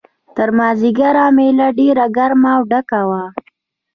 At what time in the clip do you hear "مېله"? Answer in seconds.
1.35-1.67